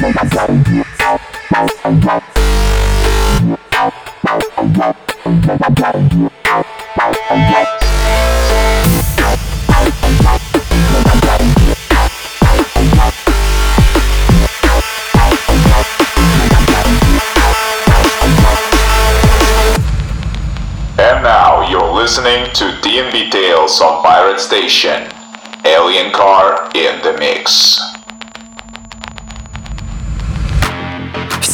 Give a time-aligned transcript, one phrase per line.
[0.00, 0.14] And
[21.24, 25.10] now you're listening to DNB Tales on Pirate Station.
[25.64, 27.87] Alien Car in the Mix.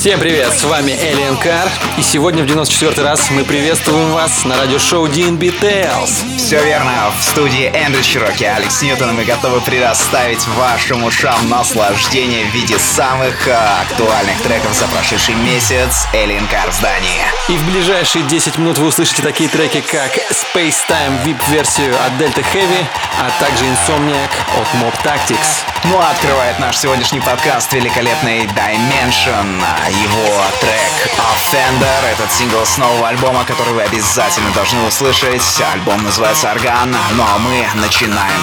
[0.04, 4.58] Всем привет, с вами Alien Car, и сегодня в 94 раз мы приветствуем вас на
[4.58, 6.36] радиошоу DNB Tales.
[6.36, 12.54] Все верно, в студии Эндрю Чироки, Алекс Ньютон, мы готовы предоставить вашим ушам наслаждение в
[12.54, 17.22] виде самых а, актуальных треков за прошедший месяц Alien Car в здании.
[17.48, 22.44] И в ближайшие 10 минут вы услышите такие треки, как Space Time VIP-версию от Delta
[22.52, 22.84] Heavy,
[23.22, 25.64] а также Insomniac от Mob Tactics.
[25.84, 29.62] Ну а открывает наш сегодняшний подкаст великолепный Dimension.
[30.02, 35.42] Его трек Offender, этот сингл с нового альбома, который вы обязательно должны услышать.
[35.72, 38.40] Альбом называется Орган, ну а мы начинаем.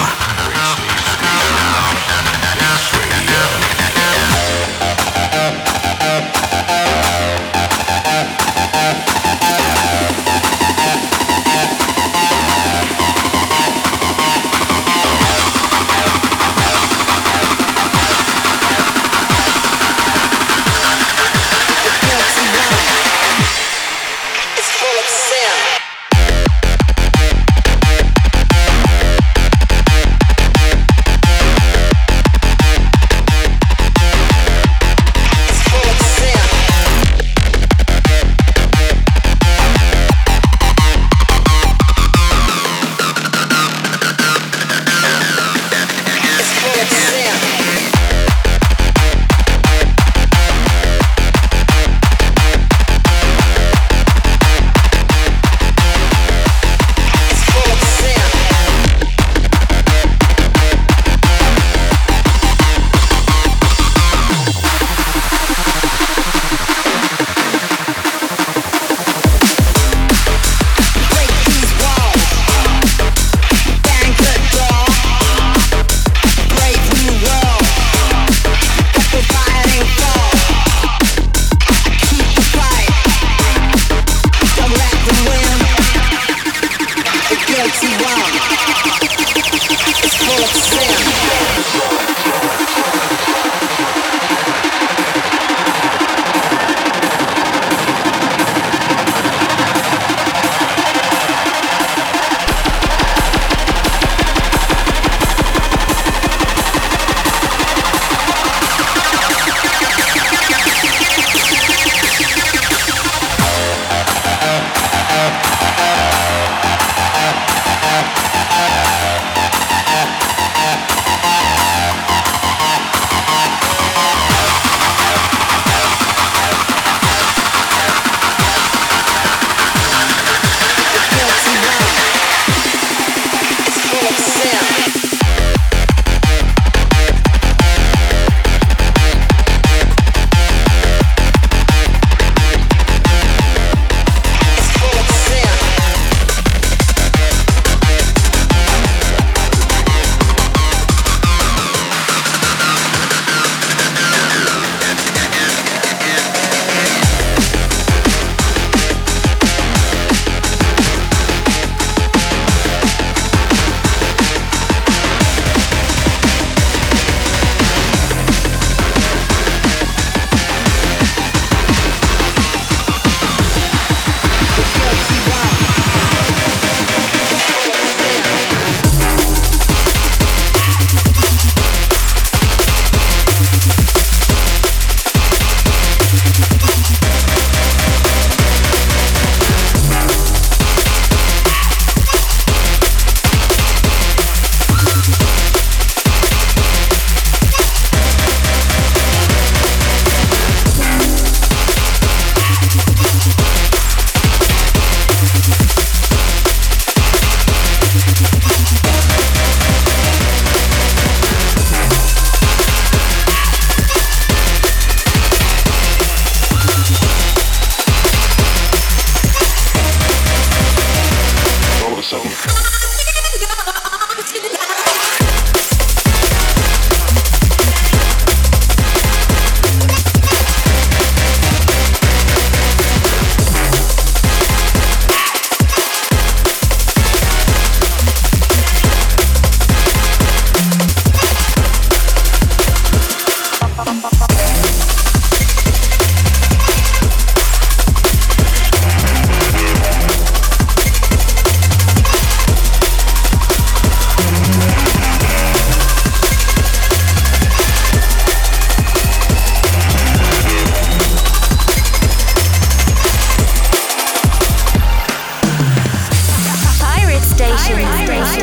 [267.64, 268.40] Drum based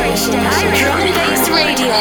[1.52, 1.94] radio.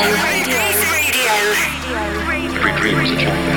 [2.54, 3.47] Every dream is a giant.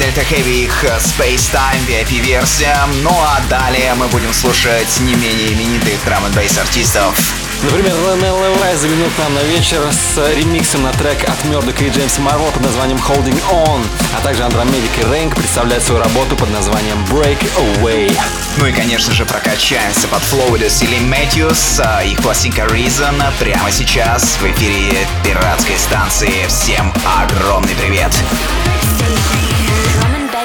[0.00, 2.74] Delta Heavy их Space Time VIP-версия.
[3.02, 7.14] Ну а далее мы будем слушать не менее именитых драм н артистов.
[7.62, 12.22] Например, Левай заглянул к нам на вечер с ремиксом на трек от Мёрдока и Джеймса
[12.22, 13.84] Марвела под названием Holding On,
[14.16, 18.18] а также Андромедик и Рэнк представляют свою работу под названием Break Away.
[18.56, 21.82] Ну и, конечно же, прокачаемся под Флоудес или Мэтьюс.
[22.06, 26.46] Их пластинка Reason прямо сейчас в эфире пиратской станции.
[26.48, 28.14] Всем огромный привет!
[28.14, 28.79] Drum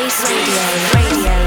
[0.08, 1.24] Space Radio.
[1.24, 1.45] Radio.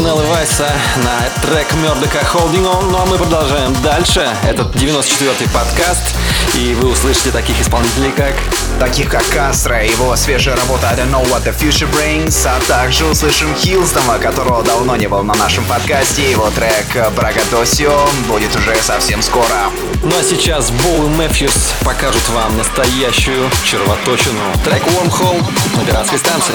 [0.00, 0.66] Ренелла Вайса
[1.04, 2.90] на трек Мердока Holding On.
[2.90, 4.26] Ну а мы продолжаем дальше.
[4.44, 6.16] Это 94-й подкаст.
[6.54, 8.32] И вы услышите таких исполнителей, как
[8.78, 13.04] Таких как Кастро, его свежая работа I Don't Know What The Future Brings, а также
[13.04, 16.30] услышим Хилстома, которого давно не был на нашем подкасте.
[16.30, 19.70] Его трек Брагадосио будет уже совсем скоро.
[20.02, 24.40] Ну а сейчас Боу и Мэфьюс покажут вам настоящую червоточину.
[24.64, 25.44] Трек Wormhole
[25.76, 26.54] на пиратской станции.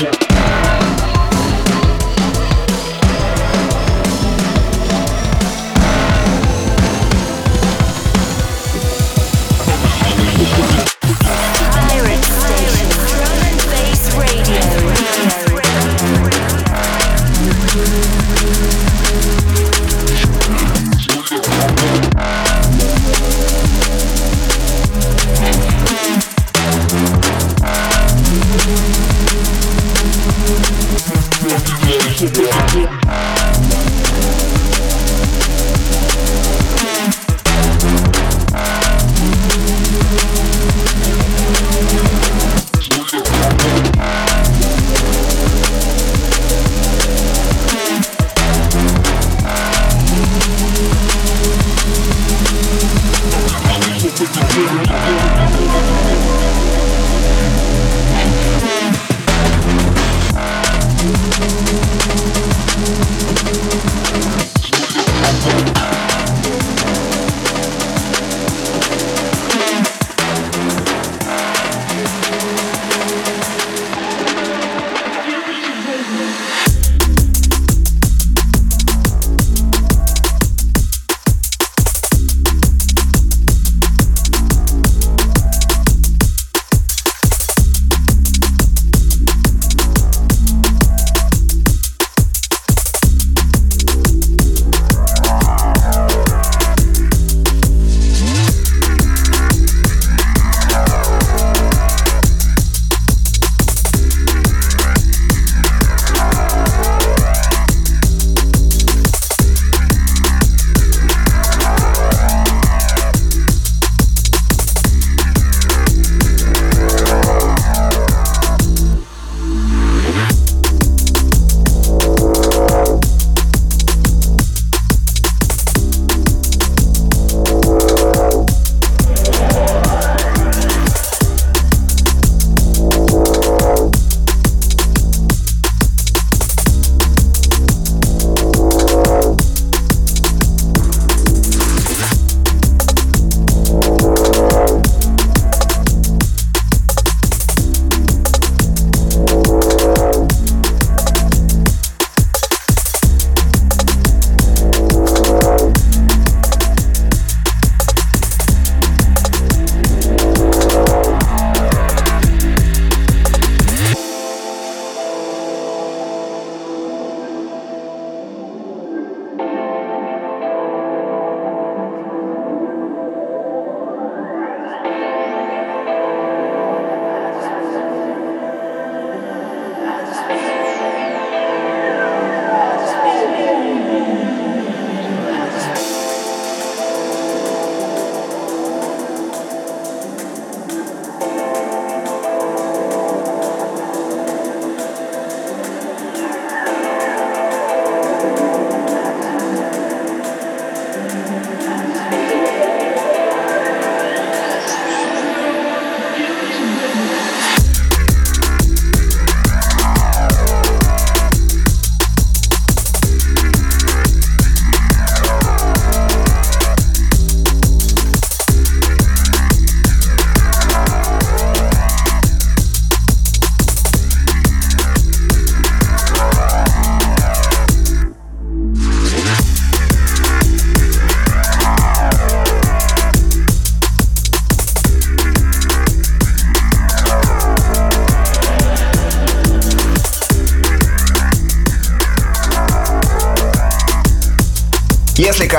[0.00, 0.29] Yeah.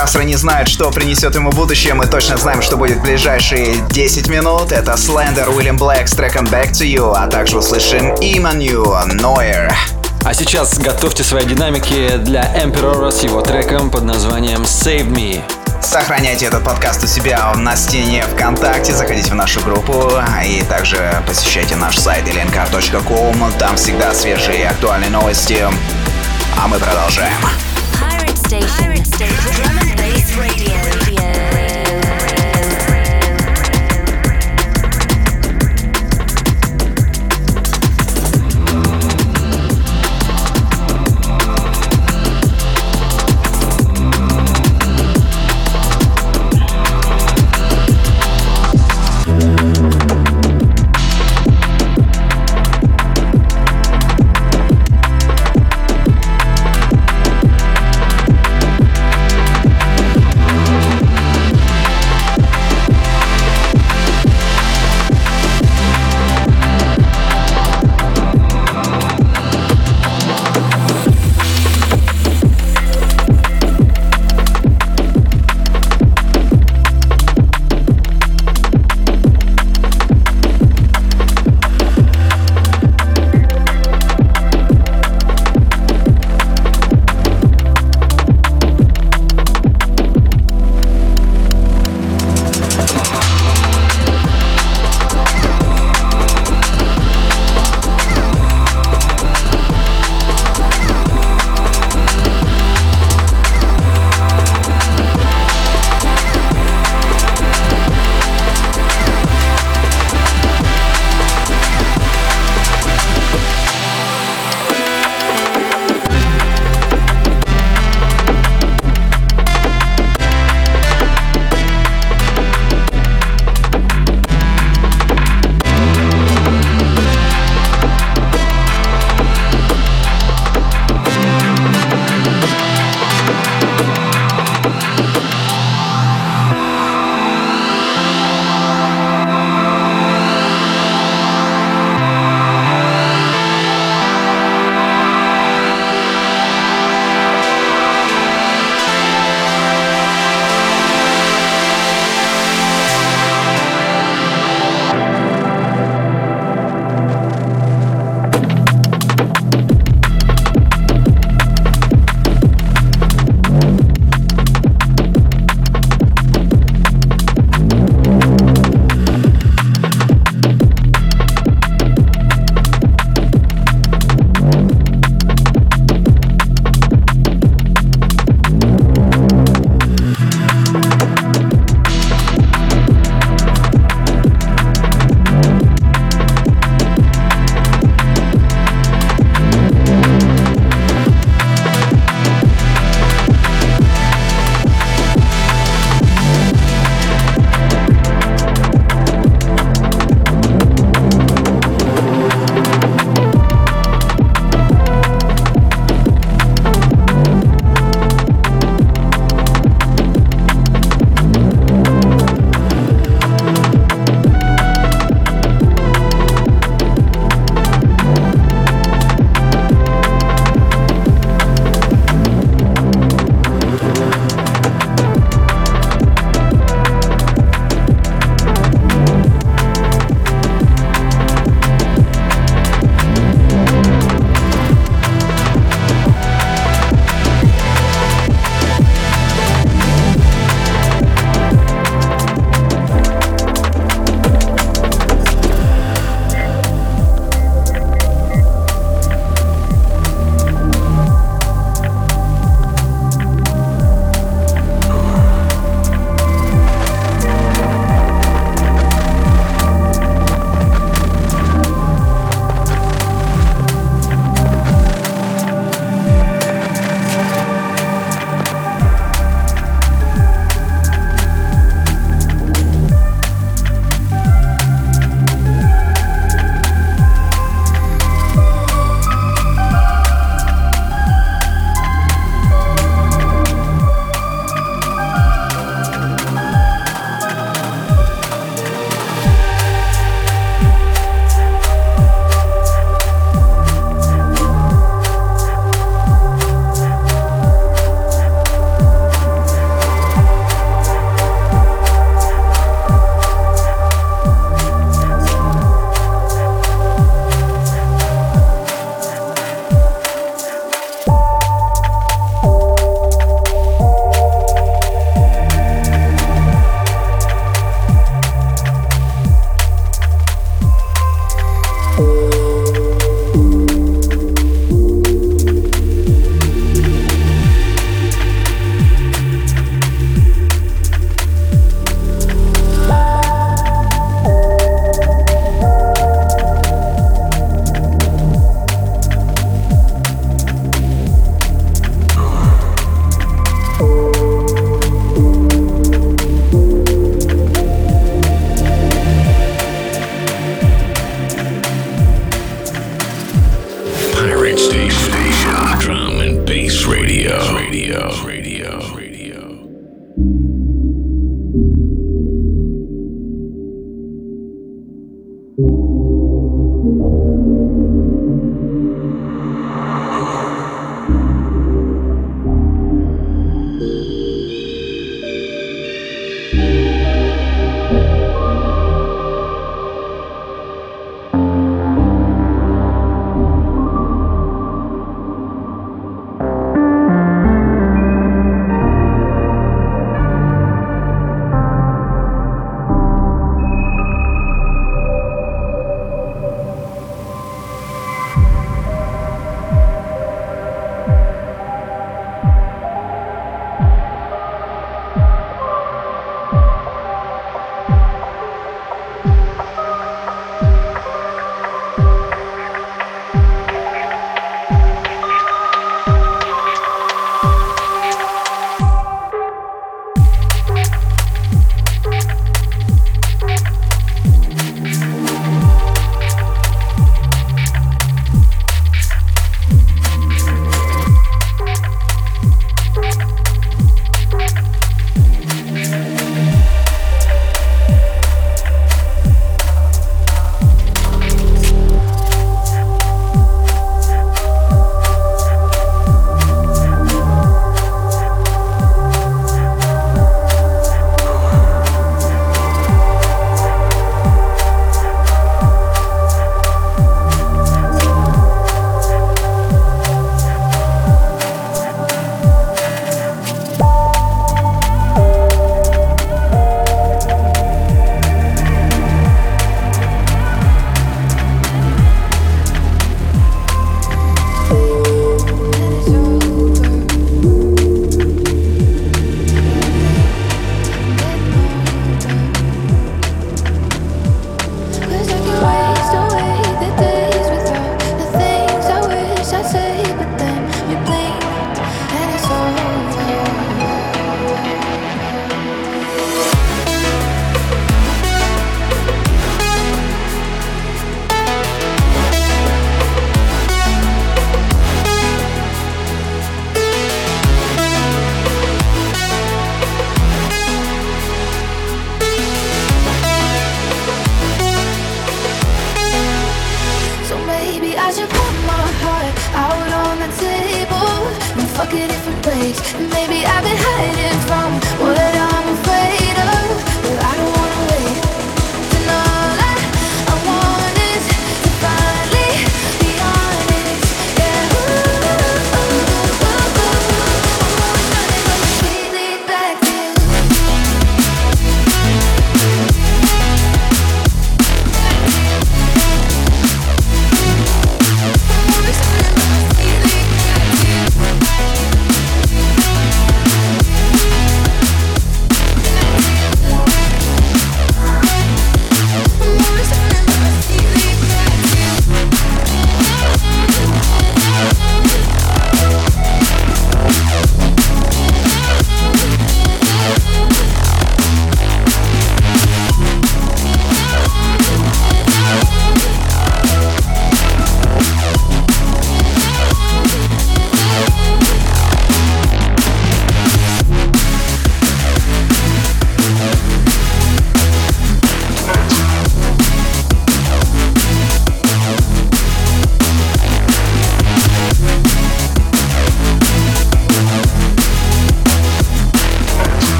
[0.00, 4.28] Кастро не знает, что принесет ему будущее, мы точно знаем, что будет в ближайшие 10
[4.28, 4.72] минут.
[4.72, 9.70] Это Slender, Уильям Блэк с треком Back to You, а также услышим Иманью, Noir.
[10.24, 15.42] А сейчас готовьте свои динамики для Emperor с его треком под названием Save Me.
[15.82, 20.10] Сохраняйте этот подкаст у себя на стене ВКонтакте, заходите в нашу группу
[20.42, 23.52] и также посещайте наш сайт lnkr.com.
[23.58, 25.62] Там всегда свежие и актуальные новости.
[26.56, 27.36] А мы продолжаем.
[28.00, 28.89] Pirate Station.
[29.28, 31.39] Drum and Bass Radio.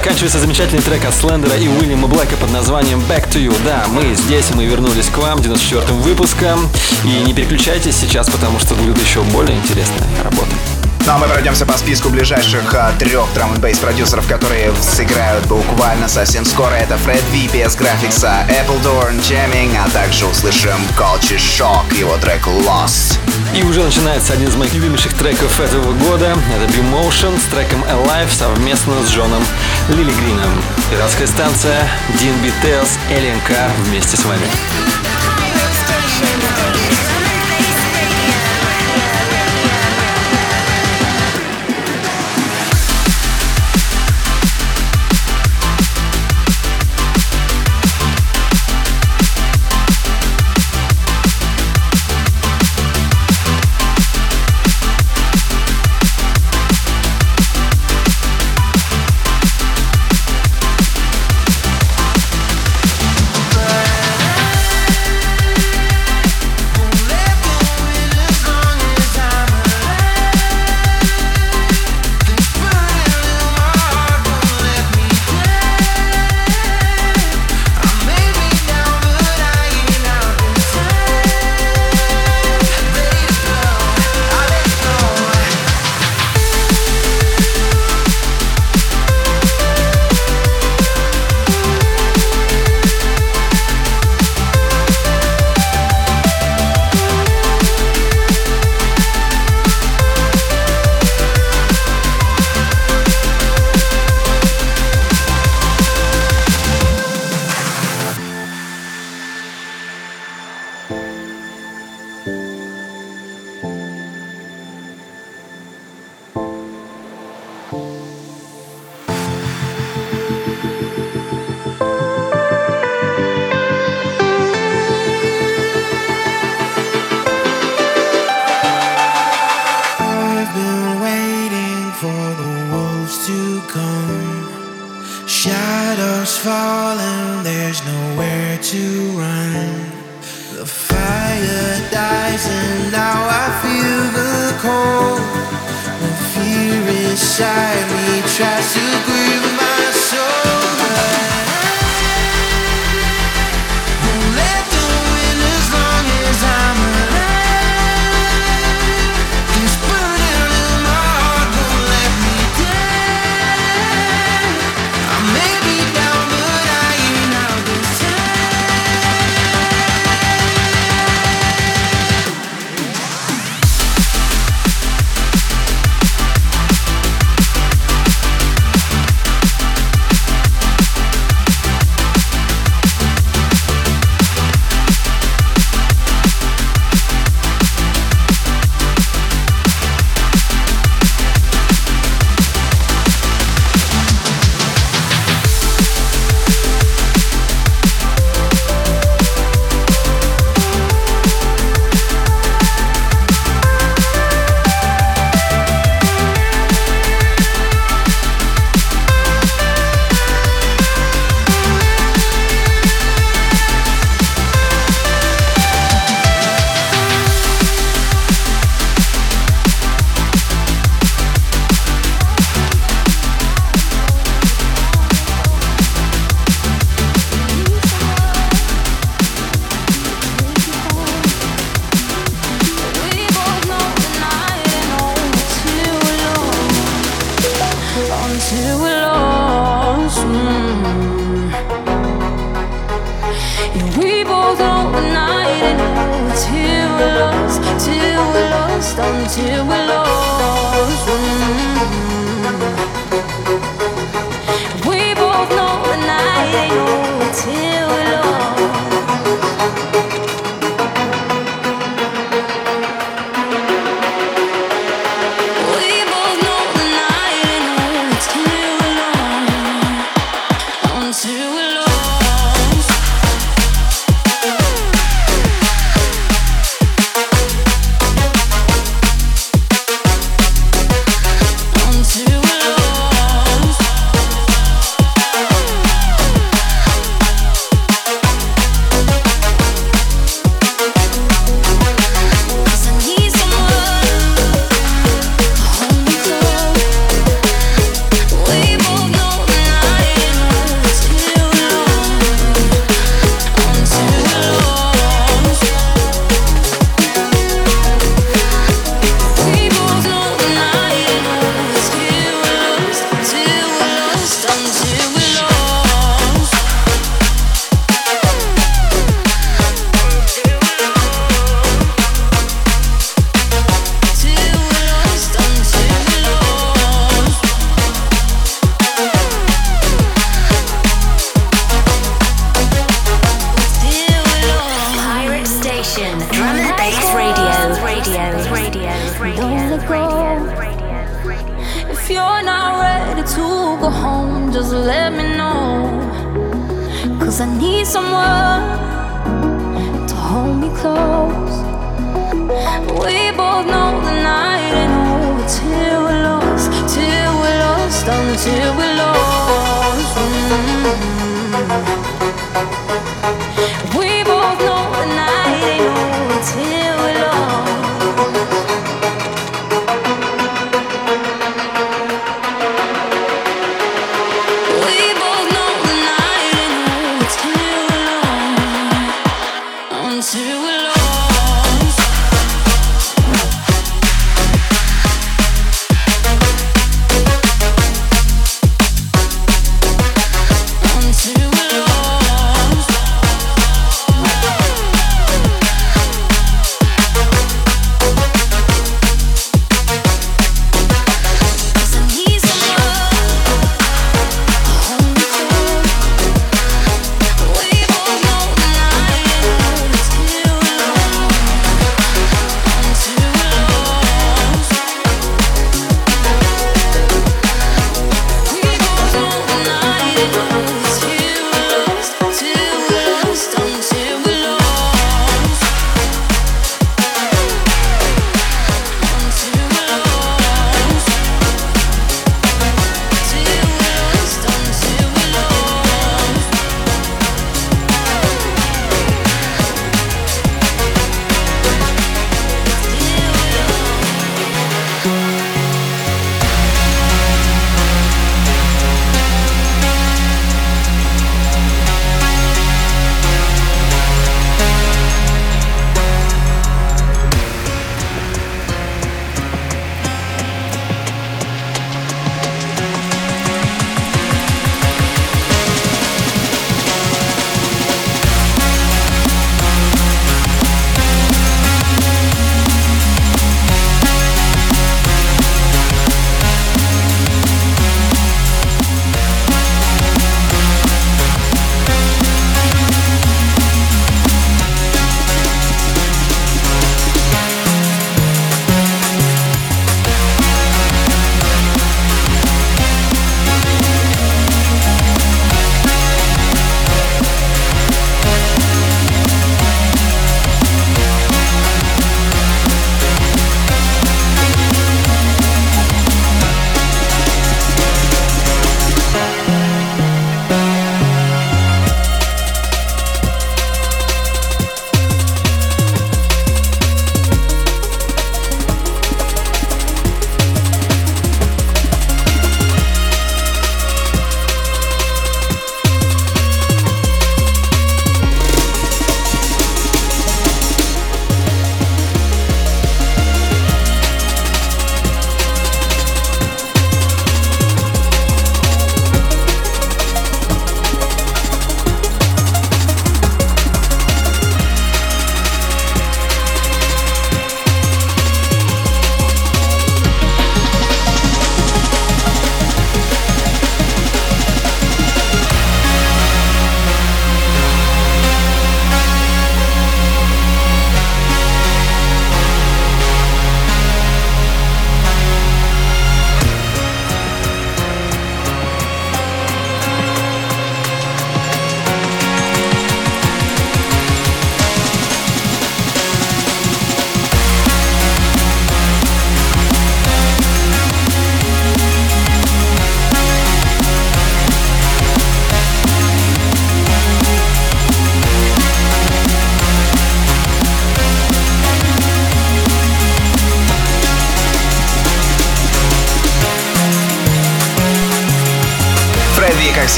[0.00, 3.54] Заканчивается замечательный трек от Слендера и Уильяма Блэка под названием Back to You.
[3.66, 6.70] Да, мы здесь, мы вернулись к вам 94-м выпуском.
[7.04, 10.79] И не переключайтесь сейчас, потому что будет еще более интересная работа.
[11.10, 16.06] Ну а мы пройдемся по списку ближайших а, трех драм бейс продюсеров, которые сыграют буквально
[16.06, 16.72] совсем скоро.
[16.74, 23.18] Это Фред Ви, PS Graphics, Appledorn, Jamming, а также услышим Culture Shock, его трек Lost.
[23.56, 26.36] И уже начинается один из моих любимейших треков этого года.
[26.54, 29.42] Это B-Motion с треком Alive совместно с Джоном
[29.88, 30.62] Лили Грином.
[30.92, 31.90] Пиратская станция,
[32.20, 34.46] DNB Tales, Alien Car вместе с вами.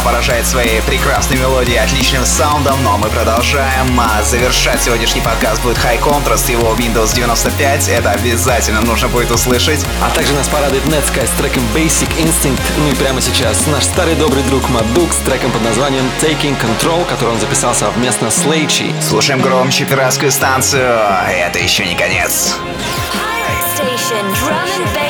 [0.00, 3.98] Поражает своей прекрасной мелодией, отличным саундом, но мы продолжаем.
[4.00, 7.88] А завершать сегодняшний подкаст будет High Contrast, его Windows 95.
[7.88, 9.84] Это обязательно нужно будет услышать.
[10.02, 12.60] А также нас порадует Netsky с треком Basic Instinct.
[12.78, 17.04] Ну и прямо сейчас наш старый добрый друг Мадук с треком под названием Taking Control,
[17.06, 18.94] который он записал совместно с Лейчи.
[19.06, 20.98] Слушаем громче пиратскую станцию.
[21.28, 22.56] Это еще не конец.
[23.12, 25.09] Pirate Station Drum and Bass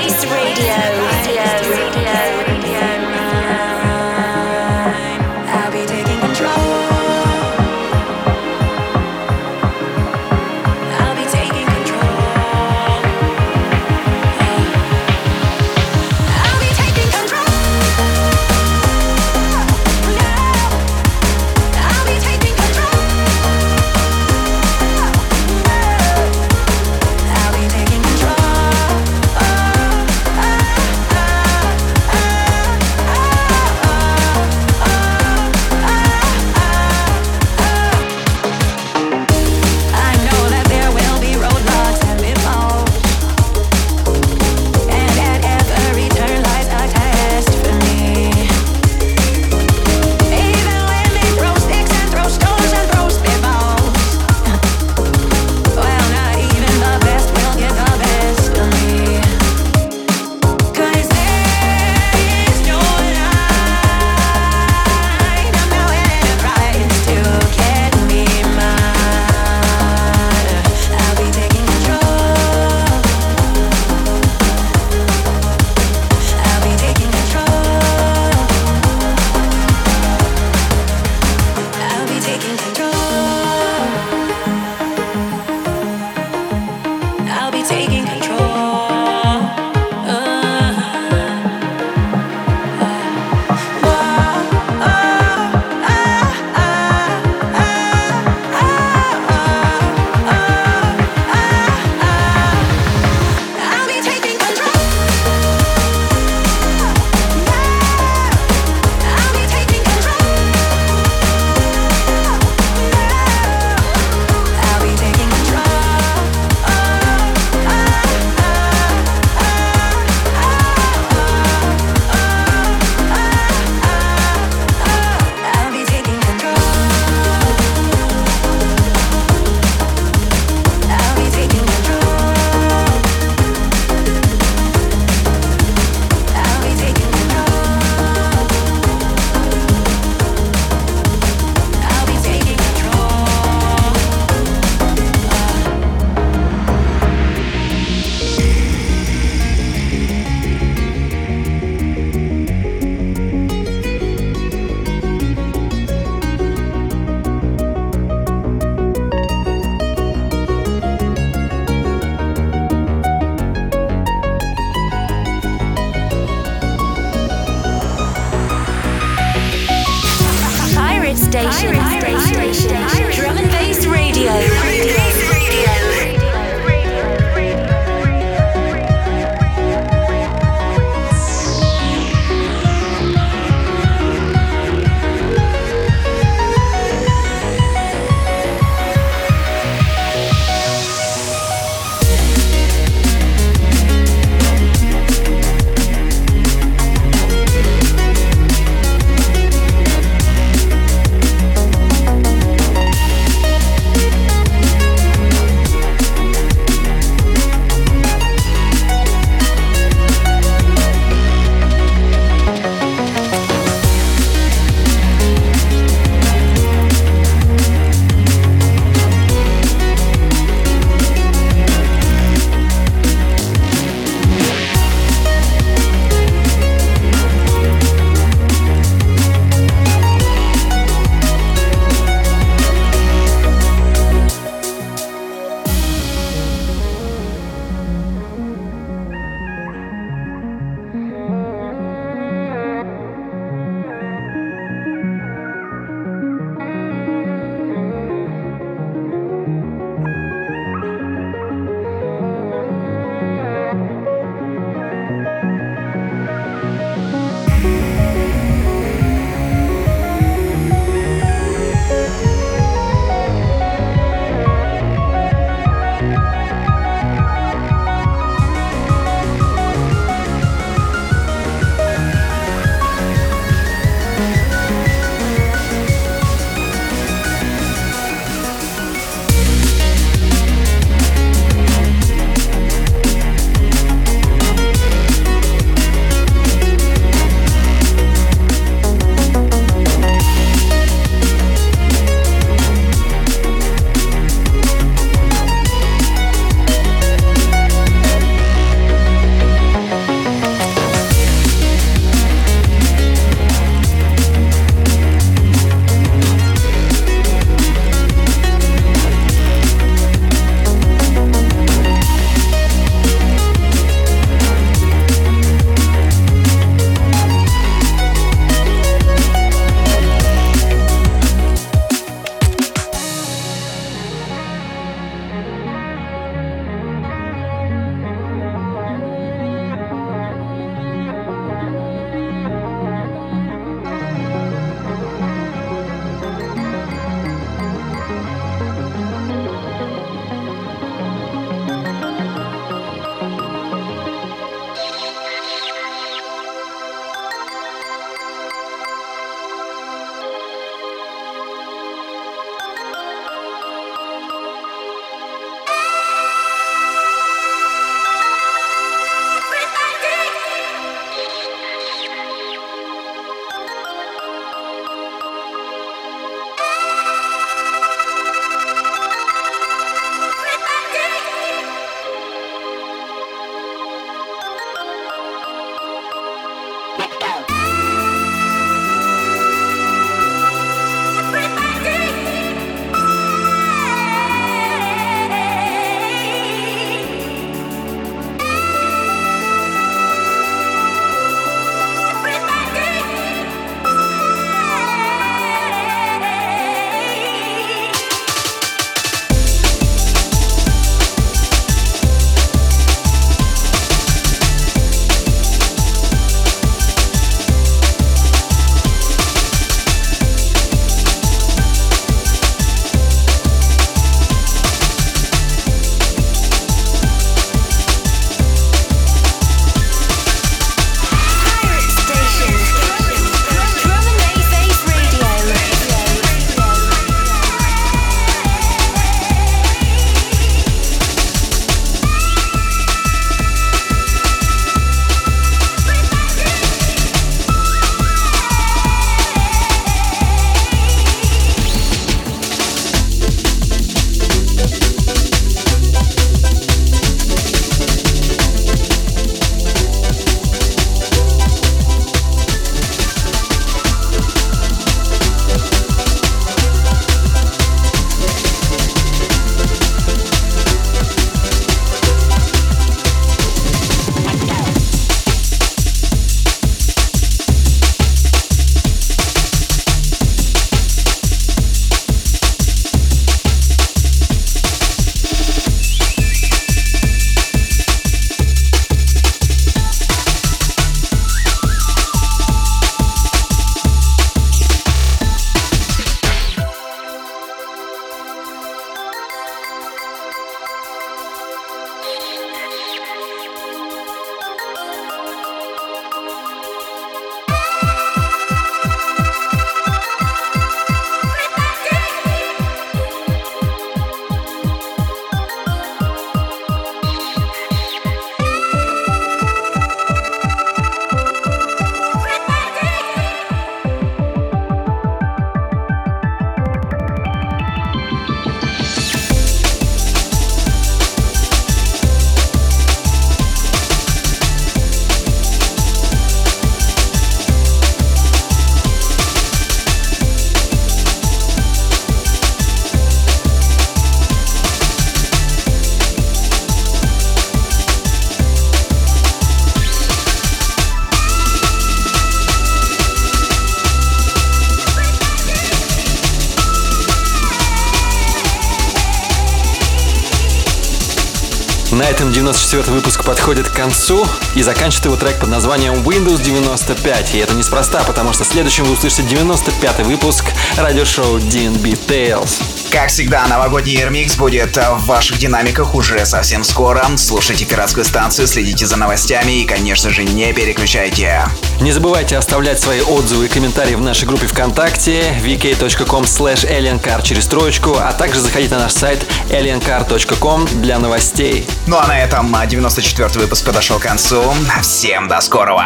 [552.52, 554.26] 94 выпуск подходит к концу
[554.56, 557.34] и заканчивает его трек под названием Windows 95.
[557.34, 560.46] И это неспроста, потому что следующим вы услышите 95 выпуск
[560.76, 562.60] радиошоу DNB Tales.
[562.90, 567.06] Как всегда, новогодний ремикс будет в ваших динамиках уже совсем скоро.
[567.16, 571.46] Слушайте пиратскую станцию, следите за новостями и, конечно же, не переключайте.
[571.80, 577.46] Не забывайте оставлять свои отзывы и комментарии в нашей группе ВКонтакте vk.com slash aliencar через
[577.46, 581.66] троечку, а также заходите на наш сайт aliencar.com для новостей.
[581.86, 584.42] Ну а на этом 94 выпуск подошел к концу.
[584.82, 585.84] Всем до скорого!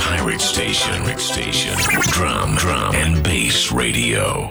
[0.00, 1.76] Pirate Station, Pirate Station,
[2.10, 4.50] Drum, Drum, and Bass Radio.